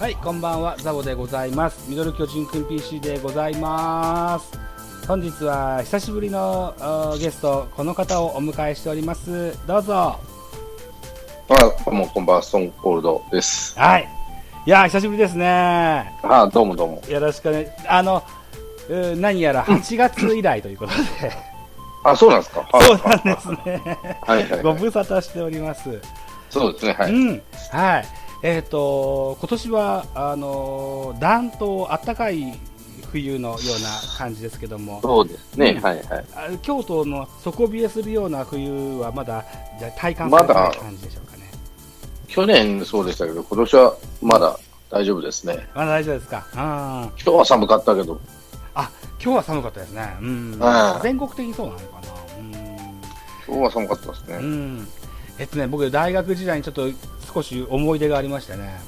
[0.00, 1.90] はい、こんばんは、ザボでございます。
[1.90, 4.58] ミドル巨人くん PC でございます。
[5.06, 6.74] 本日は久しぶりの
[7.20, 9.54] ゲスト、この方をお迎えしております。
[9.66, 10.18] どうぞ。
[11.50, 11.54] あ、
[11.84, 13.78] どうもこんばんは、ストーンコールドです。
[13.78, 14.08] はい。
[14.64, 16.18] いやー、久しぶりですね。
[16.22, 17.02] あ、どうもどうも。
[17.06, 17.76] よろしくね。
[17.86, 18.22] あの、
[19.16, 21.30] 何やら8月以来ということで、
[22.04, 22.66] あ、そうなんですか？
[22.72, 23.98] はいそうなんですね。
[24.22, 24.62] はいはい、はい。
[24.62, 26.00] ご無沙汰しております。
[26.48, 27.12] そうですね、はい。
[27.12, 27.42] うん。
[27.70, 28.04] はい。
[28.42, 32.58] えっ、と、今年は、あのー、暖冬、暖かい
[33.12, 36.24] 冬のような感じですけども、そうですね、うんはいはい。
[36.34, 39.44] あ京都の底冷えするような冬はまだ
[39.78, 41.50] じゃ体感されてない感じでしょうかね。
[42.28, 45.68] 去年そうでしたけど、今年はまだ大丈夫ですね。
[45.74, 46.46] まだ大丈夫ですか。
[46.54, 46.58] うん。
[46.60, 48.20] 今日は寒かったけど、
[48.74, 48.90] あ、
[49.22, 50.16] 今日は寒かったですね。
[50.20, 50.28] うん。
[50.52, 50.60] うん
[51.02, 52.00] 全国的にそうなのかな。
[53.46, 54.36] 今日は寒かったですうん。
[54.36, 54.82] うね。
[54.82, 54.88] ん。
[55.38, 56.88] えっとね、僕、大学時代にちょっと
[57.32, 58.80] 少し思い出がありましてね。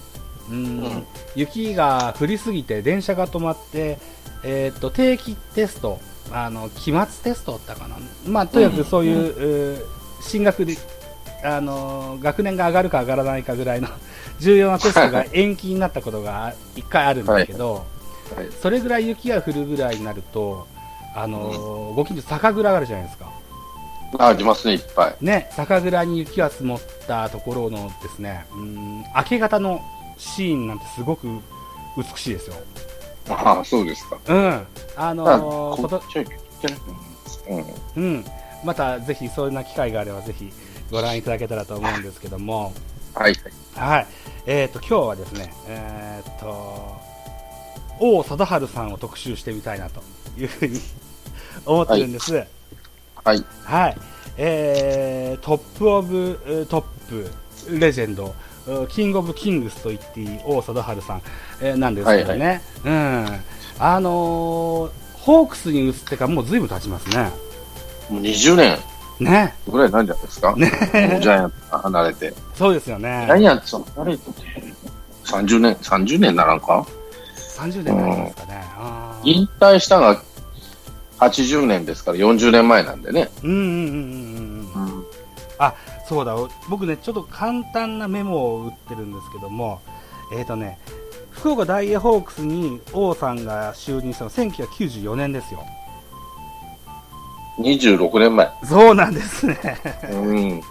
[0.50, 0.56] うん。
[0.56, 3.98] うん雪が降りすぎて電車が止まって、
[4.44, 5.98] えっと、定期テスト、
[6.30, 7.96] あの、期末テストだったかな。
[8.26, 9.84] まあ、とにかくそういう、うー
[10.22, 10.76] 進学で、
[11.42, 13.88] あの、学年が上がるか上がらないかぐらいの
[14.38, 17.86] 重要なテストが延期になったことが一回あるんだけど、
[18.36, 18.48] はい。
[18.60, 20.66] それぐらい雪が降るぐらいになると、
[21.14, 23.30] あの、ご近所酒蔵があるじゃないですか。
[24.18, 25.16] あ、ありますね、いっぱい。
[25.20, 29.80] ね、酒蔵に雪が積もったところのですね、うん、明け方の
[30.18, 31.26] シーンなんてすごく
[31.96, 32.56] 美しいですよ。
[33.28, 34.18] ああ、そうですか。
[34.26, 34.50] うん。
[34.50, 35.76] ああ、のー
[37.96, 38.04] うん。
[38.04, 38.24] うん。
[38.64, 40.50] またぜひそんな機会があればぜひ
[40.90, 42.72] ご覧いただけたらと思うんですけども、
[43.14, 43.34] はい
[43.76, 43.88] はい。
[43.88, 44.06] はい。
[44.46, 47.00] えっ、と、今日はですね、えっ、と、
[48.00, 50.02] 王貞治さんを特集してみたいなと
[50.38, 50.80] いうふうに
[51.66, 52.34] 思ってるんです。
[52.34, 52.48] はい。
[53.24, 53.96] はい。
[54.36, 58.34] えー、トップオブえートップレジェンド、
[58.66, 61.22] うキングオブキングスと言っていい王貞治さん、
[61.60, 62.62] えーなんですけどね。
[62.84, 63.26] うん。
[63.78, 64.90] あのー
[65.22, 67.30] ホークスに移ってからもう随分経ちますね。
[68.10, 68.76] もう20年
[69.20, 69.54] ね。
[69.68, 70.56] ぐらいなんじゃないですか？
[70.56, 70.66] ね
[71.12, 72.34] もうジャイアンツ離れて。
[72.56, 73.32] そうですよねジ。
[73.34, 74.22] ャイアンツ離れて
[75.26, 76.84] 30年、30年ならんか
[77.56, 78.64] ？30年になりますかね。
[79.22, 80.22] 引退したのが
[81.28, 83.30] 80年ですから40年前なんでね。
[83.42, 84.96] うんうんうんうんうん。
[84.96, 85.04] うん。
[86.12, 86.36] そうだ、
[86.68, 89.80] 僕ね、ちょっと簡単なメモを打ってるんですけども、
[90.36, 90.78] えっ、とね、
[91.30, 95.64] 福岡ダイエーホークスに王さんが就任したの1994年ですよ。
[97.58, 98.50] 26年前。
[98.64, 99.58] そうなんですね。
[100.10, 100.62] うん。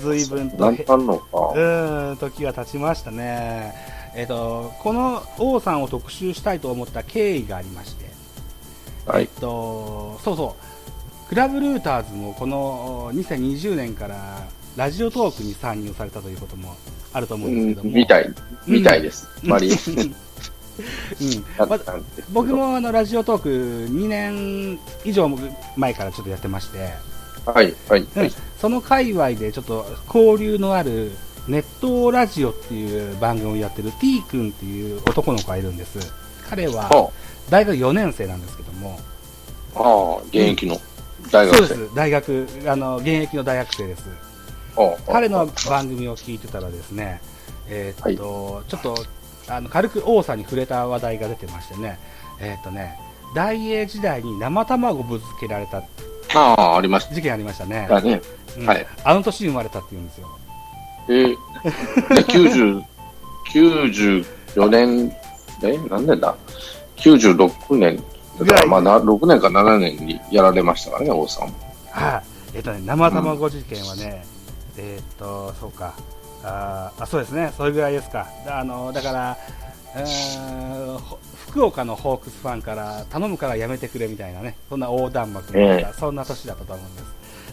[0.00, 1.24] 随分となんたんのか。
[1.32, 3.74] うーん、時が経ちましたね。
[4.14, 8.11] えっ、と、この王さんを特集したいと思った経緯がありまして、
[9.06, 9.28] はいえっ。
[9.40, 10.56] と、そうそ
[11.24, 14.46] う、クラブルーターズもこの2020年から
[14.76, 16.76] ラジオトークに参入されたということも
[17.12, 17.90] あると思ううんですけども。
[17.90, 18.34] ん、みたい。
[18.66, 19.28] みたいです。
[19.42, 20.12] マリー。
[21.20, 22.54] うんだ まったんですけど僕。
[22.54, 25.30] もあのラジオトーク2年以上
[25.76, 26.94] 前からちょっとやってまして、
[27.44, 28.32] はい、はい、うんはい。
[28.60, 31.12] その界隈でちょっと交流のある
[31.48, 35.98] ネットラジオっていう番組をやってる T 君っていう男の子がいるんです。
[36.48, 37.10] 彼はは
[37.50, 38.98] 大学4年生なんですけども、
[39.74, 40.80] あ、ああ、現役の
[41.30, 41.66] 大学生。
[41.66, 44.08] そうです、大学、あの、現役の大学生です。
[44.76, 45.12] ああ。
[45.12, 47.20] 彼の番組を聞いてたらですね、
[47.68, 48.94] えーっと、ちょっと、
[49.48, 51.98] あの、軽く王さんに触れた話題が出てましてね、
[52.40, 52.98] えーっとね、
[53.34, 55.82] 大英時代に生卵ぶつけられた
[56.34, 57.86] ああ、ありまし事件ありましたね。
[57.88, 58.20] たね。
[58.58, 58.66] うん。
[58.66, 58.86] はい。
[59.04, 60.28] あの年に生まれたって言うんですよ。
[61.08, 62.82] えー、で90、
[63.52, 65.12] 94年、
[65.62, 66.34] え、何年だ？
[67.02, 68.02] ?96 年。
[68.38, 71.54] だからまあな、6年か7年にやられましたからね、王さんも。
[71.90, 72.22] は
[72.54, 72.56] い。
[72.56, 74.24] えっとね、生卵事件はね、
[74.76, 75.94] えーっと、そうか。
[76.44, 77.52] あーあ、そうですね。
[77.56, 78.26] それぐらいですか。
[78.44, 79.38] だあの、だから、
[81.48, 87.04] 福岡のホークスファンから頼むからやめてくれみたいなね、そんな横断幕があった、えそんな年だったと思うんです。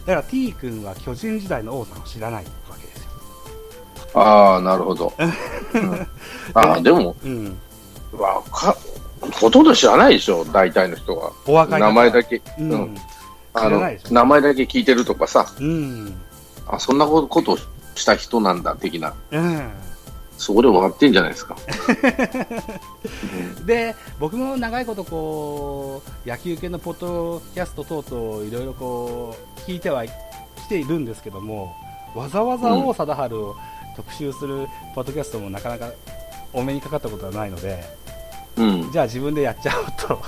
[0.06, 2.50] だから T 君は巨人時代の王さんを知らないわ
[2.80, 3.10] けですよ。
[4.14, 5.12] ああ、なるほど。
[5.20, 6.08] うん、
[6.54, 7.58] ああ、でも、うん。
[8.12, 8.74] わか、
[9.20, 11.32] ほとんど知らないでしょ、大体の人は。
[11.46, 12.42] お若い方名前だけ、う。
[12.58, 12.96] うんん。
[13.52, 13.80] あの
[14.10, 16.14] 名前だけ聞いてるとかさ、うん。
[16.66, 17.58] あ、そんなことを
[17.94, 19.14] した人なんだ、的な。
[19.30, 19.70] うん。
[20.40, 21.54] そこで終わってんじゃないですか。
[23.66, 30.12] で僕も長いことこう野球系のポッドキャスト等々いろいろこう聞いてはき
[30.68, 31.76] ているんですけども
[32.14, 33.54] わざわざ王貞治を
[33.94, 35.90] 特集するポッドキャストもなかなか
[36.54, 37.84] お目にかかったことはないので
[38.60, 38.92] うん。
[38.92, 40.22] じゃあ自分でやっちゃおうと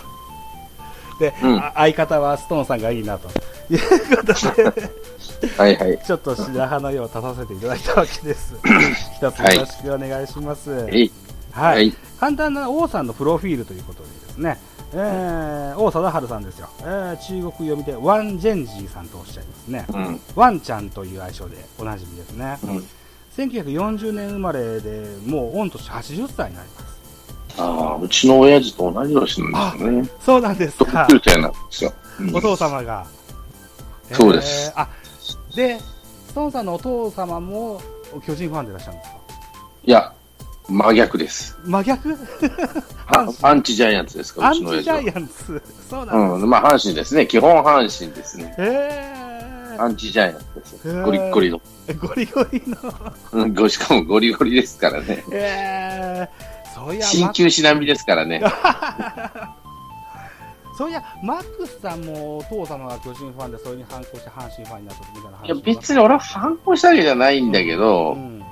[1.19, 3.29] で、うんあ相方はストーンさんがいいなと
[3.71, 4.93] いうことで
[5.59, 5.99] はいはい。
[6.05, 8.55] ちょっと白羽の矢を立たせていただいたわけです
[9.17, 11.13] 一つよろしくお願いします、えい。
[11.53, 11.75] はい。
[11.75, 11.95] はい。
[12.19, 14.59] 簡単な王さんのプロフィールということでですね、
[14.95, 16.69] えー、王貞治さんですよ。
[16.81, 19.87] えー、中国読みでワン・ジェンジーさんとおっしゃいますね。
[19.89, 20.21] うん。
[20.35, 22.59] ワンちゃんという愛称でおなじみですね。
[22.63, 22.87] うん。
[23.37, 27.02] 1940年生まれで、もう御年80歳になります。
[27.59, 30.09] ああ、うちの親父と同じ年なんですよね。
[30.25, 31.07] そうなんです同か。
[31.11, 31.93] 級生なんですよ。
[32.21, 33.07] うんお父様が。
[34.13, 34.89] そうですえーあ、
[35.57, 35.79] で、
[36.29, 37.81] ストーンさんのお父様も
[38.27, 39.17] 巨人ファンでいらっしゃるんですか？
[39.85, 40.13] いや、
[40.69, 41.59] 真逆です。
[41.65, 42.17] 真逆？
[43.07, 45.03] あアンチジャイアンツですか、アンチうちの親父は。
[45.03, 45.63] ジャイアンツ。
[45.91, 46.43] そうなんです。
[46.43, 47.27] うん、まあ、阪神ですね。
[47.27, 48.55] 基本阪神ですね。
[48.59, 51.03] えアンチジャイアンツです。
[51.03, 51.61] ゴリッゴリの。
[51.89, 52.77] ー、ゴリゴリの。
[53.33, 55.25] うん、ごしかもゴリゴリですからね。
[55.33, 58.43] えー、そういや、鍼灸師並みですからね。
[60.77, 68.43] そういや、マックスさんもお父様が巨人ファンで、それに反抗して阪神ファンになったみたいな話いや、別に俺は反抗したわけじゃないんだけどう、ん、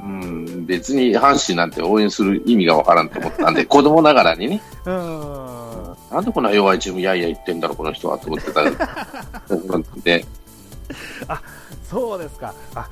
[0.00, 5.96] うん、別に阪神なんて応援する意味がわからんと思ったんで、 子供ながらにね、うん。
[6.10, 8.62] なんでこんな弱いチームやいや言ってんだろう、この人は、と思ってた
[10.02, 10.24] で、
[11.88, 12.52] そうですか。
[12.74, 12.88] あ、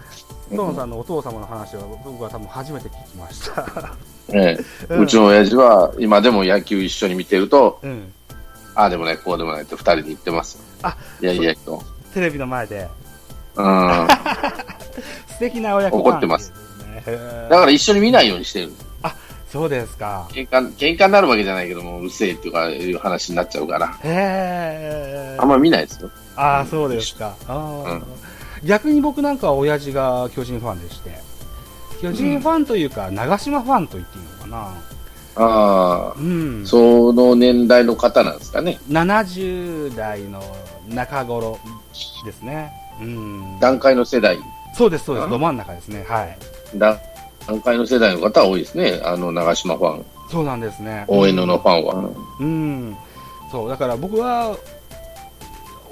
[0.52, 3.96] ストーンさんのお父様の話は僕は多分初めて聞きました。
[4.34, 4.58] え
[4.90, 8.12] えうちの親父は今でも野球一緒に見てると、うん。
[8.74, 10.58] ああでもない、こうでもないって二人で言ってます。
[10.82, 11.82] あいやいやと。
[12.12, 12.86] テレビの前で。
[13.56, 14.08] うん。
[15.28, 16.52] 素敵な親子怒ってます
[17.48, 18.72] だから一緒に見ないようにしてる。
[19.48, 20.26] そうですか。
[20.30, 25.36] 喧嘩、喧嘩になるわけじゃないけども、うるせえっていうか、いう話になっちゃうから、へえ。
[25.38, 26.10] あんま見ないですよ。
[26.36, 27.34] ああ、そうですか。
[27.46, 28.04] あーうん
[28.64, 31.10] 逆に僕なんかは親父が巨人ファンでして、
[32.00, 34.74] 巨人ファンというか、長島ファンと言っていいのかな。
[35.34, 36.66] ああ、うん。
[36.66, 38.78] その年代の方なんですかね。
[38.88, 40.42] 70代の
[40.88, 41.58] 中頃
[42.24, 42.72] ですね。
[43.00, 43.60] うん。
[43.60, 44.38] 段階の世代、
[44.74, 45.26] そうです、そうです。
[45.26, 46.04] あど真ん中ですね。
[46.08, 46.38] はい。
[46.76, 46.98] 段
[47.46, 49.00] 段階の世代の方は多いですね。
[49.04, 51.04] あの、長島ファン、そうなんですね。
[51.08, 52.10] 大江野のファンは。
[52.40, 52.96] うん。
[53.50, 54.56] そう、だから僕は、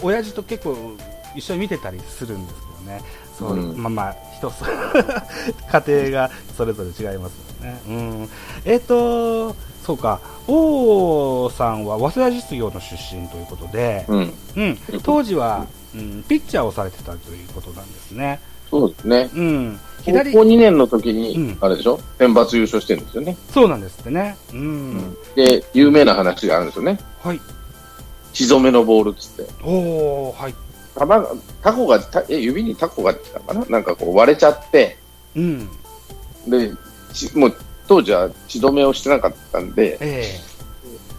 [0.02, 0.96] 親父と結構
[1.34, 3.02] 一緒に見てたりするんですけどね。
[3.38, 4.62] そう、うんまあまあ、一つ、
[5.86, 7.80] 家庭がそれぞれ違いますよね。
[7.88, 8.28] うん。
[8.64, 9.54] えっ、と、
[9.84, 14.32] そうか、王さんは早稲田実業の出身ということで、うん。
[14.56, 18.40] うん、当時は、うん、ピッチャーをされてたということなんですね。
[18.70, 19.30] そうですね。
[19.34, 19.80] うん。
[20.04, 21.98] 高左校、2年の時に、うんあれでしょ？
[22.18, 23.36] 選抜優勝してるんですよね。
[23.52, 24.36] そうなんですってね。
[24.52, 25.16] うん。
[25.34, 26.98] で、有名な話があるんですよね。
[27.22, 27.40] はい。
[28.32, 29.50] 血染めのボールっつって。
[29.62, 30.54] おー、はい。
[30.98, 31.26] 球が、
[31.62, 33.64] タコが、たえ指にタコが来たかな？
[33.66, 34.96] なんかこう割れちゃって、
[35.36, 35.68] うん。
[36.48, 36.72] で、
[37.12, 37.56] ちもう
[37.86, 40.40] 当時は血止めをしてなかったんで、え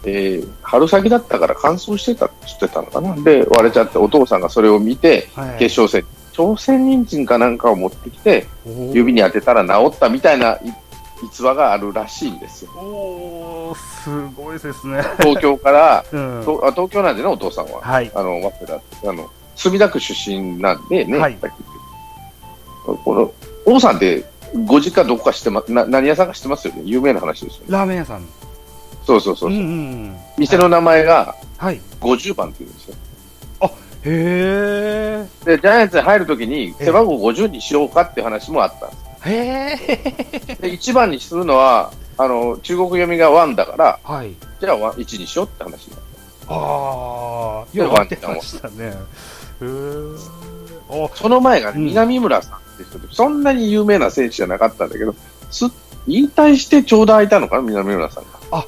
[0.04, 3.14] えー春先だったから乾燥してたって言ってたのかな？
[3.22, 5.58] で、割れちゃって、お父さんがそれを見て、えはい。
[5.58, 8.46] 決勝戦、朝鮮人参かなんかを持ってきて、
[8.92, 10.74] 指に当てたら治ったみたいない
[11.24, 12.72] 逸話があるらしいんですよ。
[12.72, 15.02] おー、すごいですね。
[15.20, 16.40] 東京から、 うん。
[16.42, 17.80] 東京なんでね、お父さんは。
[17.80, 18.10] はい。
[18.12, 21.38] あの、早稲田、あの、墨田区出身なんでね、はい
[22.84, 23.32] この、
[23.64, 24.24] 王さんって、
[24.64, 26.82] ご実家どこか知ってま、な、何屋さんか知ってますよね？
[26.84, 27.66] 有名な話ですよね。
[27.68, 28.26] ラーメン屋さん。
[29.06, 29.66] そうそうそうそう、んうんう
[30.08, 30.16] ん。
[30.38, 31.80] 店の名前がはい。
[32.00, 32.94] 50番って言うんですよ。
[34.04, 35.44] へー。
[35.44, 39.02] で、ジャイアンツに入るときに、背番号50にしようかって話もあったんです。
[39.24, 40.60] へー。
[40.60, 44.34] で、1番にするのは、あの、中国読みが1だから、はい。
[44.60, 46.00] じゃあ1にしようって話になっ
[46.48, 48.92] あー、でよくってましたね。
[49.64, 51.08] へ。
[51.14, 55.14] その前がね、うん南村さんって人で、そんなに有名な選手じゃなかったんだけど、
[55.50, 55.66] す
[56.06, 58.66] 引退してちょうど空いたのかな、南村さんが。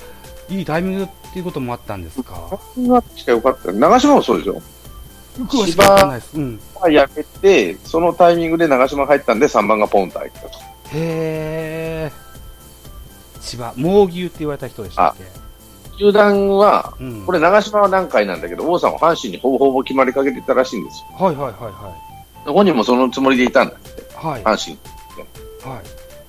[0.49, 2.59] いいタイミングっていうこともあったんですか？
[2.77, 3.73] なしかよかった。
[3.73, 4.61] 長島もそうでしょ？
[5.39, 6.39] 詳しくわかんないです。
[6.39, 6.61] うん。
[6.93, 10.51] やめて、そのタイミングで長島入ったんで、3番がポンと入ったと。
[10.93, 13.41] へー。
[13.41, 15.25] 千葉、猛牛って言われた人でしたっけ？
[15.99, 17.27] 球団は、うん。
[17.27, 21.27] これ長島は何回なんだけど、王さんは阪神にほぼほぼ決まりかけてたらしいんですよ。
[21.27, 21.95] はいはいは
[22.47, 24.43] 本人もそのつもりでいたんだって、いはい。
[24.45, 24.57] はい。
[24.57, 24.77] 阪
[25.63, 25.75] 神。
[25.75, 25.85] はい。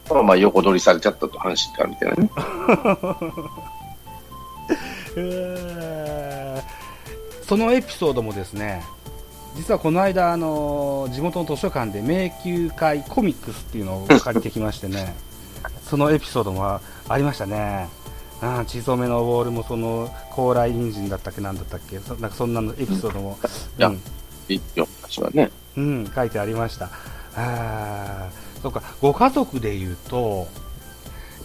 [0.10, 2.30] まあまあ横取りされちゃったと、阪神からみたいなね。
[5.18, 6.86] えー
[7.48, 8.84] そのエピソードもですね、
[9.56, 15.16] 実はこの間、あの地元の図書館で迷宮会コミックスっていうのを借りてきましてね、
[15.88, 16.82] そのエピソードもあ
[17.16, 17.88] りましたね。
[18.42, 23.38] あー血染めのボールもその高麗人参だったっけなんだったっけそなんかそんなのエピソードも、
[23.80, 24.02] うん
[24.48, 25.50] いいよ、私はね。
[25.78, 26.90] うん、書いてありました。
[27.36, 30.48] あーそうか、ご家族で言うと、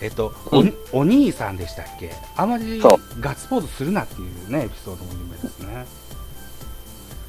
[0.01, 2.11] えっと、おうんお兄さんでしたっけ？
[2.37, 5.87] あまりガッツポーズするなっていうね、エピソードも有名ですね。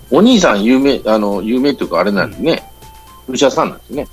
[0.09, 2.63] お兄さん有名、あの、有名っていうかあれなんですね。
[3.29, 4.07] お医者さんなんですね。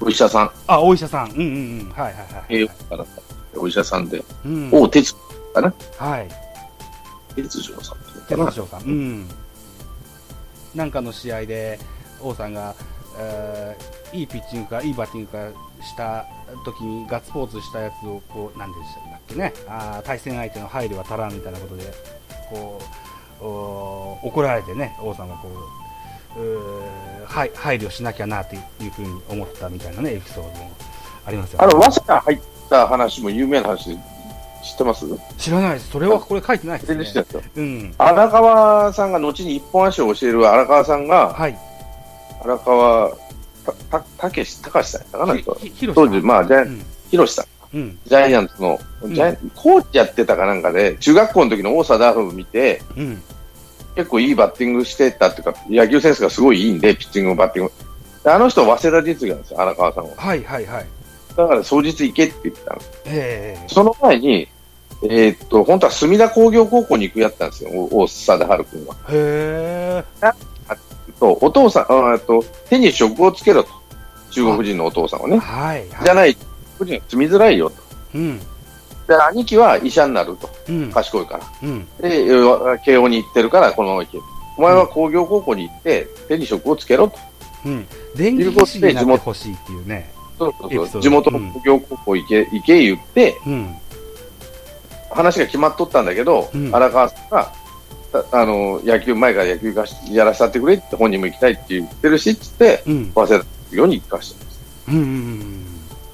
[0.00, 1.30] お医者さん、あ、お医者さん。
[1.32, 1.88] うんうんうん。
[1.90, 2.56] はいはいはい。
[2.56, 3.22] 栄養科だった。
[3.60, 4.70] お医者さんで、うん。
[4.72, 5.14] 王哲
[5.54, 5.74] かな？
[5.98, 6.28] はい。
[7.34, 8.82] 哲丈さんっていう哲のか翔さん。
[8.82, 9.28] うん。
[10.74, 11.78] なんかの試合で、
[12.20, 12.74] 王さんが、
[13.18, 15.50] えーいいピッチングか、いいバッティングか
[15.84, 16.24] した
[16.64, 19.52] 時にガッツポーズしたやつを、こう、なんでしたっけね？
[19.68, 21.92] あー対戦相手の配慮は足らんみたいなことで、
[22.48, 22.80] こ
[23.42, 25.48] う、お怒られてね、王さんはこ
[26.38, 30.70] う、うーはい配慮しなきゃなっていうふうに思ったみたいなね、エピソードも
[31.26, 31.66] ありますよね。
[31.66, 32.38] あの、早稲田入っ
[32.68, 33.96] た話も有名な話で
[34.62, 35.06] 知ってます？
[35.38, 35.90] 知らないです。
[35.90, 37.04] それはこれ書いてないですね。
[37.04, 37.44] 全然知ってたよ。
[37.56, 37.94] うん。
[37.98, 41.58] 荒川さんが後に一本足を教える荒川さんが、はい。
[42.42, 43.10] 荒川
[43.64, 45.34] た、た、たけし、たかしさんかな？
[45.34, 46.84] ん当時、まあ、ジャイうん。
[47.10, 47.98] ひろしさん、うん。
[48.04, 53.22] ジャイアンツの、んジャイコーチやってたかなんかで、中学校の時の大貞治を見て、うん。
[53.94, 57.88] 結構いいバッティングしてたっていうか、野球センスがすごいいいんで、ピッチングもバッティングも。
[58.22, 60.10] であの人、早稲田実業なんですよ、荒川さんは。
[60.16, 60.86] はいはいはい。
[61.38, 62.80] だから、早日行けって言ってたの。
[63.06, 64.48] ええその前に、
[65.04, 68.96] えーっと、本当は墨田工業高校に行くやったんですよ、お大貞治君は。
[69.08, 70.02] へ
[71.20, 73.70] と、お父さん、あと、手に職をつけろと。
[74.30, 75.30] 中国人のお父さんはえ。
[75.30, 75.38] ね。
[75.38, 75.78] はい。
[75.78, 76.40] はいじゃない、中
[76.78, 77.76] 国人は住みづらいよと。
[78.16, 78.38] うん。
[78.38, 78.44] で、
[79.30, 80.50] 兄貴は医者になると。
[80.68, 80.90] うん。
[80.90, 81.44] 賢いから。
[81.62, 81.84] うん。
[82.00, 84.24] で、えー慶応に行ってるから、このまま行ける。
[84.56, 87.16] お前は工業高校に行って、手に職をつけろと。
[87.64, 87.86] うん。
[88.16, 90.17] 電気技師になってほしいっていうね。
[90.38, 93.76] そうそうそうエピソード地元の工業高校行け、行け言って、うん。
[95.10, 97.52] 話が決まっとったんだけど、うん荒川さんが、
[98.12, 103.12] たあの、野球、前から野球がしやらせてくれって本人も行きたいって言ってるし、つって、うん。
[103.14, 104.60] 早稲田業に行かしてるんです。
[104.88, 105.64] うんうんうん。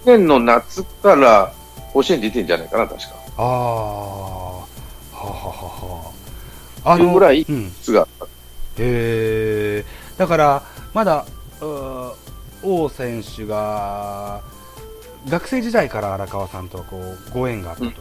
[0.05, 1.53] 去年の夏から
[1.93, 3.07] 甲子園出てんじゃないかな、確か。
[3.37, 3.45] ああ。
[3.45, 4.67] は
[5.13, 6.11] はは
[6.85, 7.73] はあいうぐらいうん。
[7.81, 8.25] 質があった。
[8.27, 8.29] へ
[8.79, 9.85] え。
[10.19, 10.63] だから、
[10.93, 11.25] まだ、
[12.65, 14.43] 王選手が、
[15.29, 17.95] 学生時代から荒川さんとこうご縁があったという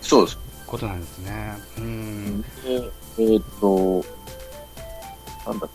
[0.00, 0.38] そうです。
[0.66, 1.52] ことなんですね。
[1.78, 2.42] うん。
[2.42, 2.48] で
[3.18, 4.04] えーっと、
[5.46, 5.68] なんだ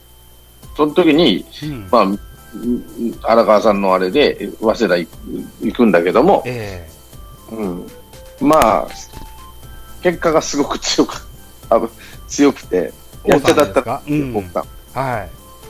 [0.75, 1.87] その時に、うん。
[1.91, 2.19] まあ、うん
[3.21, 6.89] 荒川さんのあれで、早稲田行くんだけども、え
[7.51, 7.87] うん、
[8.41, 8.87] まあ、
[10.01, 11.13] 結果がすごく強く、
[11.69, 11.79] あ
[12.27, 12.91] 強くて、
[13.25, 14.01] えやんちゃだったか？
[14.07, 14.33] うん
[14.93, 15.27] は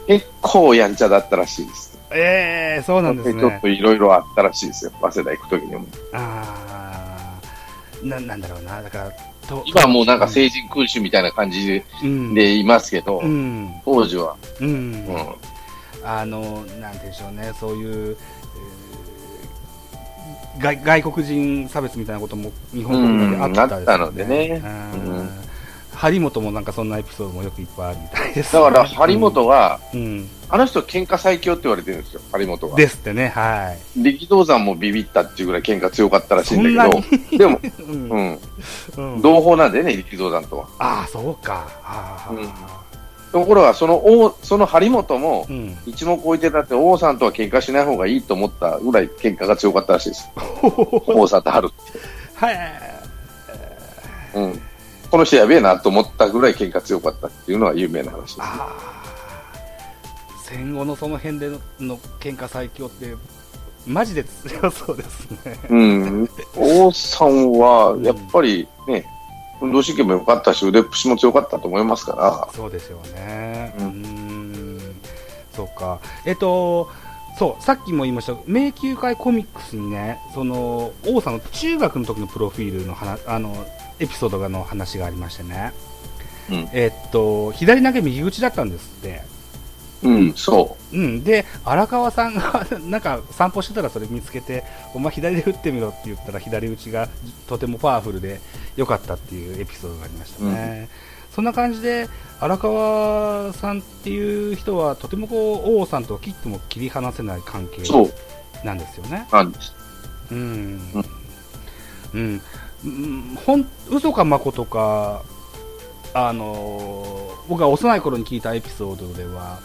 [0.08, 0.14] い。
[0.20, 1.89] 結構やんちゃだったらしいです。
[2.12, 3.68] ええそうなんですねちょっと。
[3.68, 5.86] いろいろあったらしいですよ、早稲田行く時にも。
[6.14, 7.38] あ
[8.04, 8.82] あ、な、なんだろうな。
[8.82, 9.12] だから、
[9.48, 11.84] と今はもうなんか成人君主みたいな感じ
[12.34, 13.72] でいますけど、うん。
[13.86, 14.68] 当時は、うん。
[14.68, 15.06] うん
[16.04, 18.18] あの、なんでしょうね、そういう、えー
[20.60, 23.74] 外外国人差別みたいなことも日本であったね。
[23.74, 25.30] うんあったのでねうんうん
[26.00, 32.76] 張本もなんかそんなエピソードもよくいっぱいあるみたいです、だから張本が、うん、あの人喧嘩最強って言われてるんですよ、張本が。
[32.78, 34.02] ですってね、はい。
[34.02, 38.40] 力道山もビビったっていうぐらい喧嘩強かったらしいそんだにけど、でも、う んうん、
[38.96, 40.68] うん同胞なんでね、力道山とは。
[40.80, 41.68] ああ、そうか。
[43.34, 45.78] ところが、その王、その張本もう、ん。
[45.86, 50.30] 一目置いてたって王さんとは喧嘩しない方がいいと思ったぐらい喧嘩が強かったらしいです。
[51.08, 51.70] 王さんと春。
[52.36, 52.58] はい。
[54.34, 54.62] うん。
[55.12, 58.46] この人やべえなと思ったぐらい喧嘩強かったっていうのは有名な話です、ね。
[60.44, 63.16] 戦後のその辺でのの喧嘩最強って、
[63.88, 65.60] マジで強そうですね。
[65.70, 66.30] うん。
[66.56, 69.06] 王さんは、やっぱりね、
[69.62, 73.74] 運動神経も良かったし、腕っぷしも強かったと思いますから、そうですよね。
[73.80, 74.80] ううんん。
[75.54, 76.00] そうか。
[76.26, 76.90] えっと、
[77.38, 83.56] そう、さっきも言いました、迷宮会コミックスにね、その、王さんの中学の時のプロフィールの話、あの、
[84.00, 85.74] エピソードの話がありましてね。
[86.50, 89.22] うんえっと、左投げ右打ちだったんですって。
[90.02, 94.64] うん、そうん、で荒川さんが なんか散歩してたらそれ見つけて
[94.94, 97.10] お前左で打ってみろって言ったら左打ちが
[97.48, 98.40] とてもパワフルで
[98.78, 100.88] 良かったっていうエピソードがありましたね、
[101.36, 102.08] そんな感じで
[102.40, 107.84] 荒川さんっていう人はとてもこう王さんと切っても切り離せない関係。
[108.64, 109.74] なんですよねなんです。
[110.32, 110.38] うん
[110.94, 111.06] うん、
[112.14, 112.42] うん、
[113.46, 115.24] ほん嘘かまことか
[116.14, 119.60] あの僕が幼い頃に聞いたエピソードでは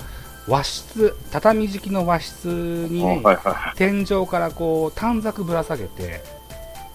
[0.47, 6.21] 和室畳敷きの和室にね、はいは天井からこう短冊ぶら下げて、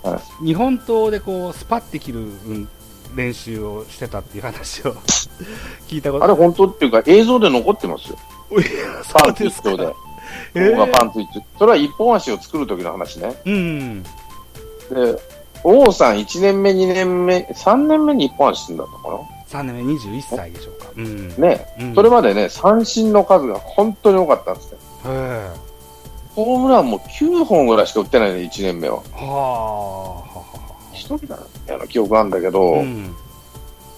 [0.04, 2.70] は日本刀でこうスパッて切る、うん
[3.16, 4.94] 練習をしてたっていう話を
[5.90, 6.20] 聞いたこい。
[6.20, 8.18] とあれ本当っていうか映像で残ってますよ。
[9.12, 9.96] パンツですか一丁で。
[10.54, 11.42] えー王がパンツ一丁。
[11.58, 13.36] それは一本足を作る時の話ね。
[13.46, 14.10] うんで、
[15.64, 21.30] 王さん1年目、2年目、3年目に一本足すんだったか3年目21歳でしょうか、うん。
[21.30, 21.66] なね。
[21.80, 21.96] うん。
[21.96, 24.78] それまでね、三振の数が本当に多かったんですよ。
[25.06, 25.70] へ
[26.36, 28.98] ホームランも9本ぐらいしか打ってないね、1年目は。
[28.98, 33.16] はあ、一人だったような記憶あるんだけど、あ、うん、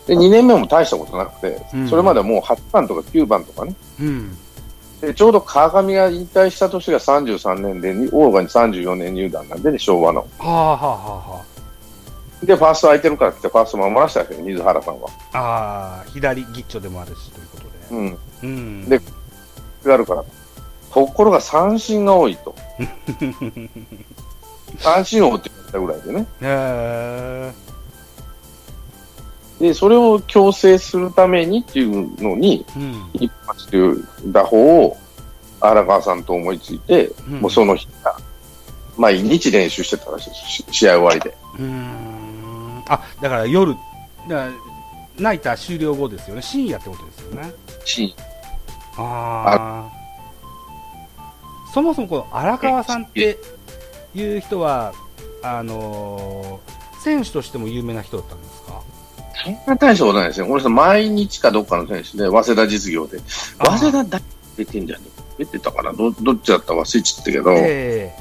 [0.07, 1.89] で2年目も大したことなくて、うん。
[1.89, 3.75] それまではもう8番とか9番とかね。
[3.99, 4.37] うん、
[5.01, 10.21] でちょうど川上が引退した年が33年で、オーガに34年入団なんでね、昭和の。
[10.21, 10.77] はあ、はあ、は
[11.27, 11.50] あ、は
[12.43, 15.09] で、ファースト空いてるからって、ファースト守らせたわけよ、水原さんは。
[15.33, 17.69] あ、ああ、左ギッチョでもあるしということで。
[17.91, 18.17] うん。
[18.43, 18.99] うん、で
[19.83, 20.23] があるから。
[20.91, 22.55] ところが三振が多いと。
[24.79, 26.27] 三振王って言ったぐらいでね。
[26.41, 27.53] へ
[29.59, 34.97] で、それを強制するためにっていうのに、え、うん、一発という打法を
[35.59, 38.17] 荒川さんと思いついて、うんもうその日から、
[38.97, 41.37] 毎日練習してたらしいですし試合終わりで。
[41.57, 42.10] うーん、
[42.87, 44.51] あ、だから夜、だから
[45.17, 46.41] ナイター終了後ですよね。
[46.41, 47.53] 深夜ってことですよね。
[47.85, 48.15] し
[48.97, 49.91] ああ。
[51.73, 53.37] そもそもこの荒川さんって
[54.13, 54.93] いう人は、
[55.43, 56.71] あのー
[57.03, 58.83] 選手としても有名な人だったんですか？
[59.43, 60.47] そんな大したことないですね。
[60.47, 63.19] この人、毎日かどっかの選手で、早稲田実業で。
[63.57, 64.21] 早稲田だ
[64.55, 65.05] 出てんじゃね
[65.39, 65.93] 出てたかな？
[65.93, 68.13] どどっちだったか忘れちゃったけど、え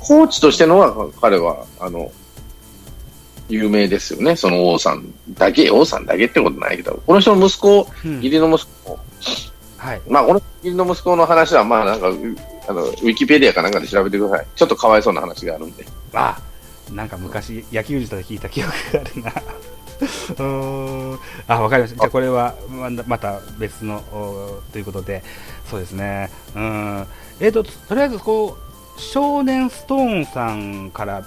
[0.00, 2.12] コーチとしてのは、彼は、あの、
[3.50, 4.36] 有名ですよね。
[4.36, 8.98] その王さんだけ、王さんだけってことないけど、この人の息子、義理の息子、
[9.76, 10.00] はい。
[10.08, 12.16] まあ、この義理の息子の話は、まあ、なんか、う
[12.68, 14.46] あの、ウィキペディアかなんかで調べてください。
[14.54, 15.86] ちょっとかわいそうな話があるんで。
[16.12, 16.38] あ、
[16.92, 19.32] なんか昔野球児とで聞いた記憶があるな。
[20.00, 21.98] うーんあ、わかりました。
[21.98, 25.22] じゃあこれはままた別のおということで、
[25.70, 26.30] そうですね。
[26.54, 27.06] うん。
[27.40, 28.58] えっ、と、とりあえずこ
[28.96, 31.24] う、少年ストーンさんから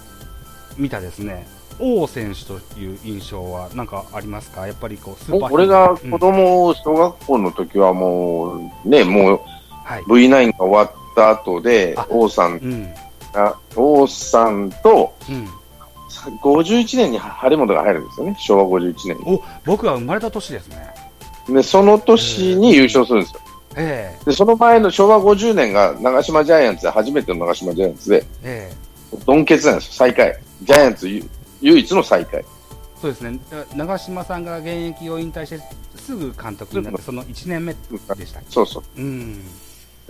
[0.77, 1.47] 見たですね、
[1.79, 4.67] 王選手という印象は何かありますか？
[4.67, 9.39] やっぱりこう、スーパー俺が子うん供、小学校の時はもう、ね、もう
[9.83, 10.03] はい。
[10.03, 12.93] V9 が終わった後であ、王さんうん。
[13.33, 15.47] が、王さんと、うん。
[16.41, 18.36] 51年に張本が入るんですよね。
[18.39, 19.23] 昭和51年に。
[19.25, 20.93] お、僕は生まれた年ですね。
[21.49, 23.41] で、その年に優勝するんですよ。
[23.75, 28.83] えで、その前の昭和50年が長島ジャイアンツで、初めての長島ジャイアンツで、えええ
[29.25, 30.38] ドンケツなんですよ、最下位。
[30.63, 31.29] ジャイアンツゆ
[31.63, 32.45] 唯一の最下位。
[33.02, 33.39] そうですね。
[33.76, 35.60] 長嶋さんが現役を引退して
[35.97, 38.84] すぐ監督になって、その1年目でしたっそうそう。
[38.95, 39.41] けうん。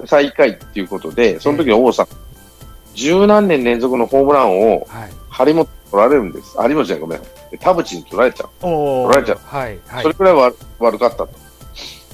[0.05, 2.07] 最下位っていうことで、その時の王さん、
[2.95, 5.11] 十何年連続のホームランをはい。
[5.29, 6.55] 張本取られるんです。
[6.61, 7.21] 有本じゃない、ごめん。
[7.59, 8.49] 田淵に取られちゃう。
[8.61, 9.79] お取られちゃうはい。
[9.87, 10.13] はいそれ。
[10.15, 11.29] くらい悪悪かったと。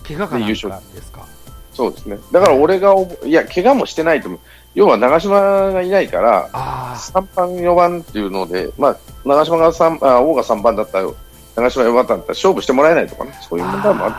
[0.08, 1.25] 怪我かなんかですか？
[1.73, 2.17] そうですね。
[2.32, 2.93] だから俺が
[3.25, 4.39] いや、怪我もしてないと思う。
[4.75, 11.10] 要は長島がいないから、あ3番、4番っていうので、まあ、長島が3、あ王が3番だったら、
[11.55, 14.15] 長島4番だったら勝負してもらえないとかね、そういう問題もある。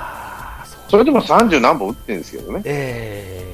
[0.89, 2.63] それでも30何本打ってるんですけどね。
[2.65, 3.51] ええ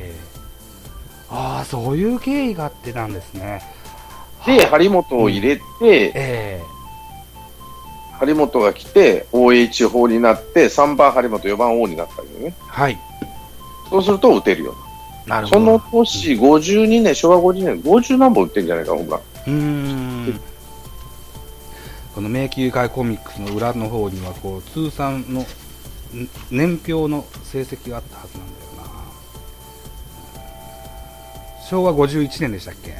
[1.29, 3.63] ああ、そういう経緯があってなんですね。
[4.47, 5.63] で、張本を入れて、
[6.15, 6.63] え
[8.21, 12.55] 張本が来て、OH 法になって、3番張本、4番王になったんだよね。
[12.57, 12.99] えはい。
[13.91, 14.75] そうすると打てるよ。
[15.27, 15.61] なるほど。
[15.61, 19.21] その年、52年、昭和50年、50何本打ってんじゃないか、ホームラン。
[19.21, 20.41] うーん
[22.15, 25.47] この迷宮会コミックスの裏の方にはこう通算のん
[26.51, 28.83] 年表の成績があったはずなんだよな
[31.69, 32.95] 昭和51年でしたっけ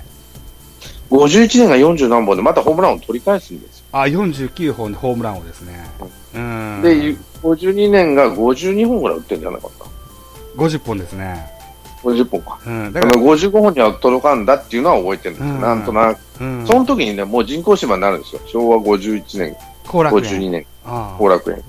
[1.11, 3.87] ？51年が40何本で、またホームランを取り返すんですよ。
[3.93, 5.87] あ49本でホームランをですね
[6.35, 9.87] うんで、52年が52本ぐらい打ってんじゃなかった？
[10.57, 11.57] 50本ですね
[12.03, 12.59] 50本か。
[12.67, 16.19] うんだからだから55本には届かんだっていうのは覚えてるんですよ、うんなんとなく。
[16.41, 18.43] うんその時にね、もう人工芝になるんですよ。
[18.47, 20.67] 昭和51年、後楽園52年、
[21.19, 21.63] 後楽園。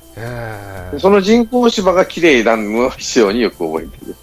[0.99, 4.15] その人工芝が綺麗なのを必要によく覚えてる。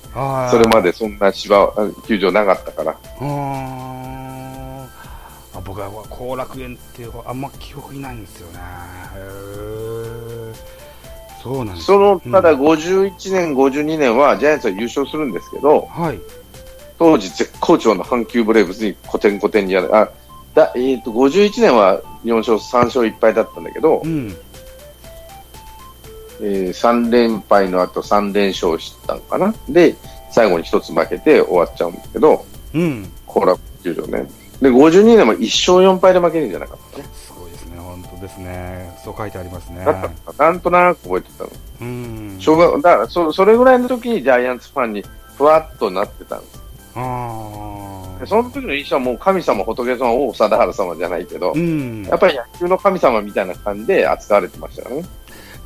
[0.51, 1.73] それまでそんな芝、あ
[2.07, 2.93] 球場なかったから。
[2.93, 8.59] うーんあ僕は後楽園ってあんま記憶にないんですよね。
[9.17, 9.94] へー
[11.45, 16.19] そうなんですその、ただうん51年、52年はジャイアンツは優勝するんですけど、はい。
[16.99, 19.95] 当時絶好調の阪急ブレーブスにコテンコテンにやる。
[19.95, 20.09] あ、
[20.55, 24.35] だ、えっ、と、51年は4勝、3勝1敗だったんだけどう、ん。
[26.41, 29.55] えー3連敗の後3連勝したのかな？
[29.69, 29.95] で、
[30.31, 33.13] 最後に一つ負けて終わっちゃうんだけど、うん。
[33.27, 34.27] 後楽球場ね。
[34.63, 37.05] で、52年も1勝4敗で負けるんじゃなかったね。
[38.25, 38.91] ですね。
[39.05, 39.85] そう書いてありますね
[40.39, 41.51] なんとなく覚えてたの。
[41.81, 42.37] うん。
[42.39, 45.05] 小学、だからそ、それぐらいの時にジャイアンツファンに
[45.37, 46.63] ふわっとなってたんです。
[46.97, 47.01] あ
[48.27, 52.05] その時の印象はもう神様、仏様、王貞治様じゃないけど、うん。
[52.05, 55.05] やっぱり野球の神様みたいな感じで扱われてましたよね。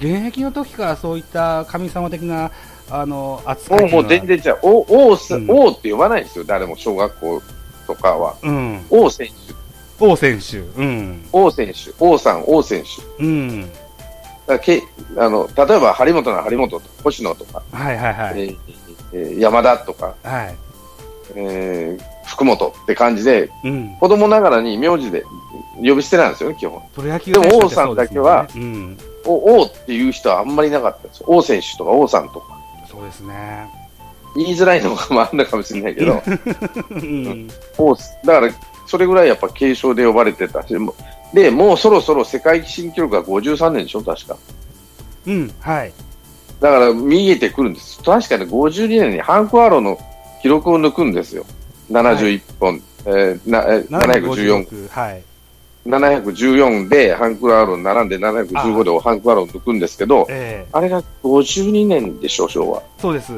[0.00, 2.50] 現役の時からそういった神様的な、
[2.90, 4.58] あの、扱いもうもう全然違う。
[4.62, 7.42] 王、王す、うん王って呼ばないんですよ、誰も小学校
[7.86, 8.86] とかは、うん。
[8.90, 9.32] 王選手、
[10.00, 10.58] 王選手。
[10.58, 11.24] うん。
[11.32, 13.22] 王選手、王さん、王選手。
[13.24, 13.70] うん。
[14.46, 14.82] だけ
[15.16, 18.40] あの例えば張本なら張本星野とか、はいはいはい。
[18.42, 18.56] えー
[19.12, 20.54] えー山田とか、はい。
[21.34, 23.96] えー福本って感じで、うん。
[23.98, 25.24] 子供ながらに名字で
[25.76, 26.82] 呼び捨てなんですよね、基本。
[26.94, 28.46] プロ野球でも王さんだけは
[29.24, 31.26] そう王っていう人はあんまりいなかったんですよ。
[31.28, 32.46] 王選手とか王さんとか。
[32.82, 32.86] うん。
[32.86, 33.66] そうですね。
[34.36, 36.22] 言いづらいのもあるのかもしれないけど、
[36.90, 37.48] うん。
[37.78, 38.00] 王だ
[38.40, 38.52] から、
[38.88, 40.74] それぐらいやっぱ継承で呼ばれてたし、
[41.34, 44.36] で、もうそろそろ世界新記録が53年でしょ、確か。
[45.26, 45.54] うん。
[45.60, 45.92] はい。
[46.60, 48.02] だから見えてくるんです。
[48.02, 49.98] 確かに52年にハンク・アーローの
[50.40, 51.44] 記録を抜くんですよ。
[51.90, 55.22] 71本、えーなえー714、756はい。
[55.86, 62.82] 714でハンク・アーローに並んで715でハンク・アーローを抜くんですけど、ええあれが52年でしょ、昭和。
[62.98, 63.32] そうです。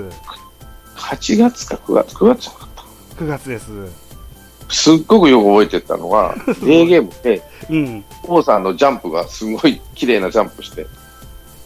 [0.97, 2.69] 8月か9月、9月じゃなかっ
[3.17, 3.25] た。
[3.25, 4.10] 9月です。
[4.71, 8.05] すっごくよく覚えてたのが、 デーゲームで、うん。
[8.27, 10.87] 王さんのジャンプがすごい綺麗なジャンプして、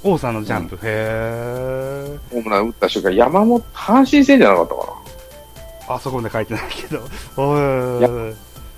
[0.02, 0.76] 王さんのジャンプ。
[0.76, 2.18] へえ。
[2.30, 4.80] ホームラン打った瞬間、山本、阪神戦じゃなかったか
[5.88, 5.94] な。
[5.94, 7.00] あそこまで書いてないけど。
[7.36, 8.34] おー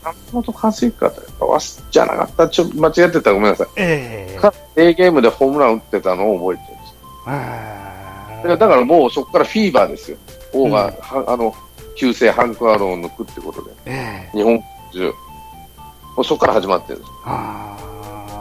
[0.07, 2.49] 山本和之かとわすじゃなかった。
[2.49, 3.67] ちょっと間違ってたらごめんなさい。
[3.77, 6.95] ええかデーゲームでホームラン打ってたのを覚えてるんです。
[7.27, 10.17] あだからだからもうそこからフィーバーですよ。
[10.53, 11.53] 王が、はあの、
[11.97, 15.07] 旧姓ハンク・アーローを抜くってことで、ええ日本中。
[16.17, 17.11] もうそこから始まってるんです。
[17.25, 17.77] あ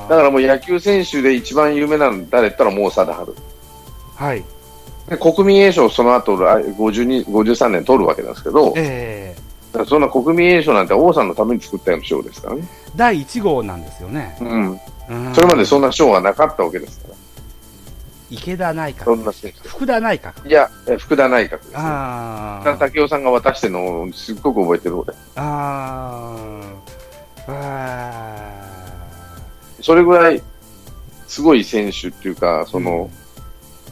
[0.10, 3.32] だからもう野球選手で一番有名なの誰ったらもう貞治。
[4.18, 4.26] あ。
[4.26, 4.44] はい。
[5.10, 9.41] で国民栄誉をその後来52 53年取るわけなんですけど、ええ
[9.72, 12.63] だからそんな国民栄誉なんて王さんのために作ったような賞ですからね。
[12.96, 14.38] 第1号なんですよね。
[14.41, 14.72] うん。
[14.72, 17.14] うんそれまでそんな賞はなかったわけですから。
[18.36, 19.26] 池田内そん閣。
[19.26, 19.69] な。
[19.69, 20.48] 福田内閣。
[20.48, 21.74] いや、え福田内閣です、ね。
[21.78, 25.13] あ福田武雄さんが渡してるのをすっごく覚えてる俺。
[25.36, 26.62] あ。
[27.48, 28.65] ああ。
[29.82, 30.41] それぐらい
[31.28, 33.10] すごい選手っていうか、その、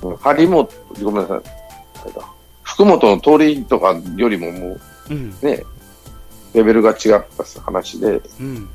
[0.02, 0.70] うん張本、
[1.02, 1.38] ごめんなさい。
[1.38, 2.22] あれだ
[2.64, 4.78] 福本の通りとかよりもも
[5.10, 5.36] うん。
[5.42, 5.64] うね、
[6.54, 6.98] レベルが違っ
[7.38, 8.70] た話で、うん。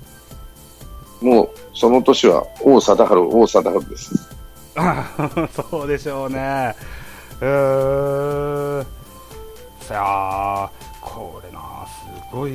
[1.20, 4.38] もうその年は王貞治、王貞治です。
[5.70, 6.74] そうでしょうね。
[7.40, 8.86] うーん。
[9.80, 12.52] さあ、これな、すごい